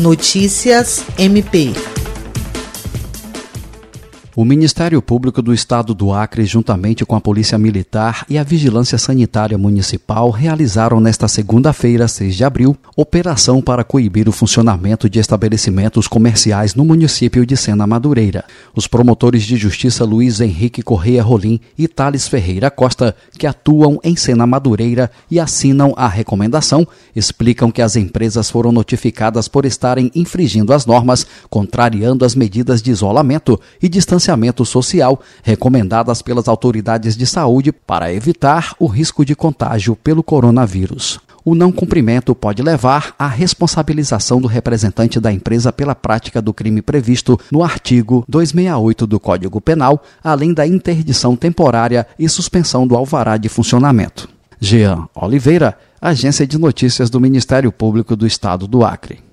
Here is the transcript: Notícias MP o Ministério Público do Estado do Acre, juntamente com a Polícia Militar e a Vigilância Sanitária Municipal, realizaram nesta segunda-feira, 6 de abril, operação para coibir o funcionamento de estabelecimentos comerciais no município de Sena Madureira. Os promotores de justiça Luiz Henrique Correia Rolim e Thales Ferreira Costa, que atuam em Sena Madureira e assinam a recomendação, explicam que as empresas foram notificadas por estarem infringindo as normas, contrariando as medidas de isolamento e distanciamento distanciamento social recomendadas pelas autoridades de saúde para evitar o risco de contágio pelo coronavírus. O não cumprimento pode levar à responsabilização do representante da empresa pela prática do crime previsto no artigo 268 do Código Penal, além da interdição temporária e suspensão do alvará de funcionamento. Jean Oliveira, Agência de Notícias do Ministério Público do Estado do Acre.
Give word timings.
Notícias 0.00 1.04
MP 1.18 1.74
o 4.36 4.44
Ministério 4.44 5.02
Público 5.02 5.42
do 5.42 5.52
Estado 5.52 5.92
do 5.92 6.12
Acre, 6.12 6.44
juntamente 6.44 7.04
com 7.04 7.16
a 7.16 7.20
Polícia 7.20 7.58
Militar 7.58 8.24
e 8.28 8.38
a 8.38 8.44
Vigilância 8.44 8.96
Sanitária 8.96 9.58
Municipal, 9.58 10.30
realizaram 10.30 11.00
nesta 11.00 11.26
segunda-feira, 11.26 12.06
6 12.06 12.36
de 12.36 12.44
abril, 12.44 12.76
operação 12.96 13.60
para 13.60 13.82
coibir 13.82 14.28
o 14.28 14.32
funcionamento 14.32 15.10
de 15.10 15.18
estabelecimentos 15.18 16.06
comerciais 16.06 16.76
no 16.76 16.84
município 16.84 17.44
de 17.44 17.56
Sena 17.56 17.88
Madureira. 17.88 18.44
Os 18.74 18.86
promotores 18.86 19.42
de 19.42 19.56
justiça 19.56 20.04
Luiz 20.04 20.40
Henrique 20.40 20.80
Correia 20.80 21.22
Rolim 21.24 21.60
e 21.76 21.88
Thales 21.88 22.28
Ferreira 22.28 22.70
Costa, 22.70 23.16
que 23.36 23.48
atuam 23.48 23.98
em 24.04 24.14
Sena 24.14 24.46
Madureira 24.46 25.10
e 25.28 25.40
assinam 25.40 25.92
a 25.96 26.06
recomendação, 26.06 26.86
explicam 27.16 27.70
que 27.72 27.82
as 27.82 27.96
empresas 27.96 28.48
foram 28.48 28.70
notificadas 28.70 29.48
por 29.48 29.64
estarem 29.64 30.08
infringindo 30.14 30.72
as 30.72 30.86
normas, 30.86 31.26
contrariando 31.48 32.24
as 32.24 32.36
medidas 32.36 32.80
de 32.80 32.92
isolamento 32.92 33.60
e 33.82 33.88
distanciamento 33.88 34.20
distanciamento 34.30 34.64
social 34.64 35.20
recomendadas 35.42 36.22
pelas 36.22 36.48
autoridades 36.48 37.16
de 37.16 37.26
saúde 37.26 37.72
para 37.72 38.12
evitar 38.12 38.74
o 38.78 38.86
risco 38.86 39.24
de 39.24 39.34
contágio 39.34 39.96
pelo 39.96 40.22
coronavírus. 40.22 41.18
O 41.42 41.54
não 41.54 41.72
cumprimento 41.72 42.34
pode 42.34 42.62
levar 42.62 43.14
à 43.18 43.26
responsabilização 43.26 44.40
do 44.40 44.46
representante 44.46 45.18
da 45.18 45.32
empresa 45.32 45.72
pela 45.72 45.94
prática 45.94 46.40
do 46.40 46.52
crime 46.52 46.82
previsto 46.82 47.40
no 47.50 47.64
artigo 47.64 48.24
268 48.28 49.06
do 49.06 49.18
Código 49.18 49.60
Penal, 49.60 50.02
além 50.22 50.52
da 50.52 50.66
interdição 50.66 51.34
temporária 51.34 52.06
e 52.18 52.28
suspensão 52.28 52.86
do 52.86 52.94
alvará 52.94 53.38
de 53.38 53.48
funcionamento. 53.48 54.28
Jean 54.60 55.08
Oliveira, 55.14 55.76
Agência 56.00 56.46
de 56.46 56.58
Notícias 56.58 57.08
do 57.08 57.18
Ministério 57.18 57.72
Público 57.72 58.14
do 58.14 58.26
Estado 58.26 58.68
do 58.68 58.84
Acre. 58.84 59.29